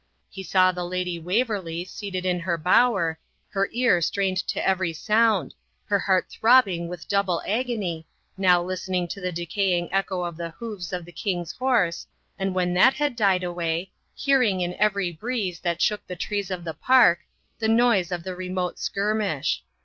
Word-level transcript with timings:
He 0.31 0.41
saw 0.41 0.71
the 0.71 0.83
Lady 0.83 1.19
Waverley 1.19 1.85
seated 1.85 2.25
in 2.25 2.39
her 2.39 2.57
bower, 2.57 3.19
her 3.49 3.69
ear 3.71 4.01
strained 4.01 4.37
to 4.47 4.67
every 4.67 4.93
sound, 4.93 5.53
her 5.85 5.99
heart 5.99 6.25
throbbing 6.27 6.87
with 6.87 7.07
double 7.07 7.39
agony, 7.45 8.07
now 8.35 8.63
listening 8.63 9.07
to 9.09 9.21
the 9.21 9.31
decaying 9.31 9.93
echo 9.93 10.23
of 10.23 10.37
the 10.37 10.49
hoofs 10.49 10.91
of 10.91 11.05
the 11.05 11.11
king's 11.11 11.51
horse, 11.51 12.07
and 12.39 12.55
when 12.55 12.73
that 12.73 12.95
had 12.95 13.15
died 13.15 13.43
away, 13.43 13.91
hearing 14.15 14.61
in 14.61 14.73
every 14.79 15.11
breeze 15.11 15.59
that 15.59 15.83
shook 15.83 16.07
the 16.07 16.15
trees 16.15 16.49
of 16.49 16.63
the 16.63 16.73
park, 16.73 17.19
the 17.59 17.67
noise 17.67 18.11
of 18.11 18.23
the 18.23 18.33
remote 18.35 18.79
skirmish. 18.79 19.61